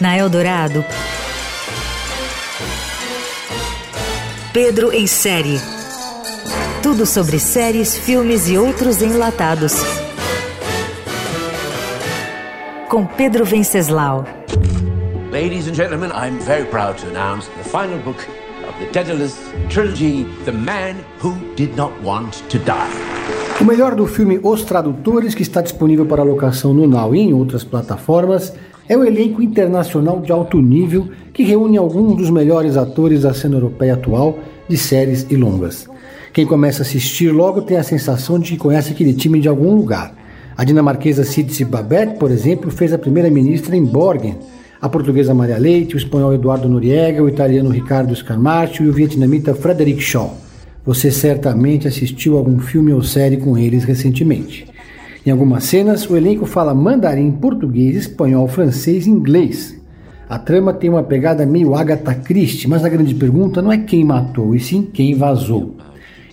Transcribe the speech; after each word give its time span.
Na 0.00 0.16
Eldorado, 0.16 0.84
Pedro 4.52 4.92
em 4.92 5.06
série. 5.06 5.60
Tudo 6.82 7.04
sobre 7.04 7.38
séries, 7.38 7.94
filmes 7.94 8.48
e 8.48 8.56
outros 8.56 9.02
enlatados. 9.02 9.74
Com 12.88 13.04
Pedro 13.04 13.44
Venceslau. 13.44 14.24
Ladies 15.30 15.66
and 15.68 15.74
gentlemen, 15.74 16.10
I'm 16.12 16.38
very 16.40 16.64
proud 16.64 16.96
to 16.98 17.08
announce 17.08 17.48
the 17.58 17.68
final 17.68 17.98
book 17.98 18.26
of 18.66 18.78
the 18.78 18.90
Daedalus 18.92 19.36
trilogy, 19.68 20.24
The 20.44 20.52
Man 20.52 21.04
Who 21.22 21.36
Did 21.54 21.76
Not 21.76 21.92
Want 22.02 22.42
to 22.48 22.58
Die. 22.58 23.15
O 23.58 23.64
melhor 23.64 23.94
do 23.94 24.06
filme 24.06 24.38
Os 24.42 24.64
Tradutores, 24.64 25.34
que 25.34 25.40
está 25.40 25.62
disponível 25.62 26.04
para 26.04 26.22
locação 26.22 26.74
no 26.74 26.86
Now 26.86 27.14
e 27.14 27.20
em 27.20 27.32
outras 27.32 27.64
plataformas, 27.64 28.52
é 28.86 28.94
o 28.94 29.02
elenco 29.02 29.42
internacional 29.42 30.20
de 30.20 30.30
alto 30.30 30.60
nível 30.60 31.08
que 31.32 31.42
reúne 31.42 31.78
alguns 31.78 32.18
dos 32.18 32.28
melhores 32.28 32.76
atores 32.76 33.22
da 33.22 33.32
cena 33.32 33.56
europeia 33.56 33.94
atual 33.94 34.38
de 34.68 34.76
séries 34.76 35.26
e 35.30 35.36
longas. 35.36 35.88
Quem 36.34 36.44
começa 36.44 36.82
a 36.82 36.86
assistir 36.86 37.30
logo 37.30 37.62
tem 37.62 37.78
a 37.78 37.82
sensação 37.82 38.38
de 38.38 38.52
que 38.52 38.58
conhece 38.58 38.92
aquele 38.92 39.14
time 39.14 39.40
de 39.40 39.48
algum 39.48 39.74
lugar. 39.74 40.14
A 40.54 40.62
dinamarquesa 40.62 41.24
Sidse 41.24 41.64
Babette, 41.64 42.18
por 42.18 42.30
exemplo, 42.30 42.70
fez 42.70 42.92
a 42.92 42.98
primeira-ministra 42.98 43.74
em 43.74 43.84
Borgen, 43.84 44.36
a 44.78 44.88
portuguesa 44.88 45.32
Maria 45.32 45.56
Leite, 45.56 45.94
o 45.94 45.98
espanhol 45.98 46.34
Eduardo 46.34 46.68
Noriega, 46.68 47.22
o 47.22 47.28
italiano 47.28 47.70
Ricardo 47.70 48.14
Scarmarcio 48.14 48.84
e 48.84 48.88
o 48.90 48.92
vietnamita 48.92 49.54
Frederic 49.54 50.02
Shaw. 50.02 50.45
Você 50.86 51.10
certamente 51.10 51.88
assistiu 51.88 52.38
algum 52.38 52.60
filme 52.60 52.92
ou 52.92 53.02
série 53.02 53.36
com 53.38 53.58
eles 53.58 53.82
recentemente. 53.82 54.68
Em 55.26 55.30
algumas 55.32 55.64
cenas, 55.64 56.08
o 56.08 56.16
elenco 56.16 56.46
fala 56.46 56.72
mandarim, 56.72 57.32
português, 57.32 57.96
espanhol, 57.96 58.46
francês 58.46 59.04
e 59.04 59.10
inglês. 59.10 59.76
A 60.28 60.38
trama 60.38 60.72
tem 60.72 60.88
uma 60.88 61.02
pegada 61.02 61.44
meio 61.44 61.74
Agatha 61.74 62.14
Christie, 62.14 62.68
mas 62.68 62.84
a 62.84 62.88
grande 62.88 63.16
pergunta 63.16 63.60
não 63.60 63.72
é 63.72 63.78
quem 63.78 64.04
matou, 64.04 64.54
e 64.54 64.60
sim 64.60 64.82
quem 64.82 65.16
vazou. 65.16 65.74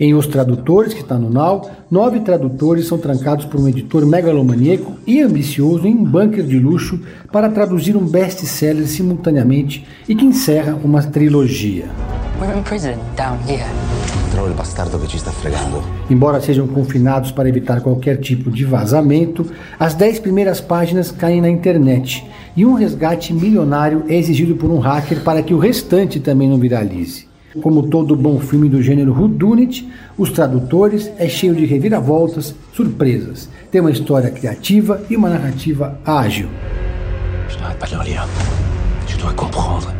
Em 0.00 0.14
Os 0.14 0.26
Tradutores, 0.26 0.94
que 0.94 1.02
está 1.02 1.16
no 1.16 1.30
Now, 1.30 1.70
nove 1.88 2.20
tradutores 2.20 2.86
são 2.86 2.98
trancados 2.98 3.44
por 3.44 3.60
um 3.60 3.68
editor 3.68 4.04
megalomaníaco 4.04 4.94
e 5.06 5.20
ambicioso 5.20 5.86
em 5.86 5.94
um 5.94 6.04
bunker 6.04 6.42
de 6.42 6.58
luxo 6.58 7.00
para 7.30 7.50
traduzir 7.50 7.96
um 7.96 8.06
best-seller 8.06 8.88
simultaneamente 8.88 9.86
e 10.08 10.14
que 10.14 10.24
encerra 10.24 10.76
uma 10.82 11.02
trilogia. 11.02 11.84
We're 12.40 12.56
in 12.56 12.62
prison 12.62 12.98
down 13.16 13.38
here. 13.46 13.66
Il 14.32 14.54
bastardo 14.54 14.98
che 14.98 15.06
ci 15.06 15.18
sta 15.18 15.30
fregando. 15.30 15.82
Embora 16.08 16.40
sejam 16.40 16.66
confinados 16.66 17.30
para 17.30 17.50
evitar 17.50 17.82
qualquer 17.82 18.16
tipo 18.18 18.50
de 18.50 18.64
vazamento, 18.64 19.44
as 19.78 19.94
dez 19.94 20.18
primeiras 20.18 20.58
páginas 20.58 21.12
caem 21.12 21.42
na 21.42 21.50
internet 21.50 22.24
e 22.56 22.64
um 22.64 22.72
resgate 22.72 23.34
milionário 23.34 24.04
é 24.08 24.14
exigido 24.14 24.54
por 24.56 24.70
um 24.70 24.78
hacker 24.78 25.22
para 25.22 25.42
que 25.42 25.52
o 25.52 25.58
restante 25.58 26.18
também 26.18 26.48
não 26.48 26.56
viralize. 26.56 27.28
Como 27.60 27.88
todo 27.88 28.16
bom 28.16 28.40
filme 28.40 28.70
do 28.70 28.80
gênero 28.80 29.12
whodunit, 29.12 29.86
Os 30.16 30.30
Tradutores 30.30 31.10
é 31.18 31.28
cheio 31.28 31.54
de 31.54 31.66
reviravoltas, 31.66 32.54
surpresas. 32.72 33.50
Tem 33.70 33.82
uma 33.82 33.90
história 33.90 34.30
criativa 34.30 35.02
e 35.10 35.16
uma 35.16 35.28
narrativa 35.28 35.98
ágil. 36.06 36.48
Je 37.50 37.58
n'arrête 37.58 37.78
pas 37.78 37.90
de 37.90 37.96
le 37.96 38.04
lire. 38.04 38.26
Je 39.06 39.18
dois 39.18 39.34
comprendre 39.34 39.99